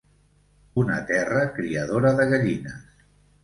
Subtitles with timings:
[0.83, 2.93] Una terra criadora de gallines.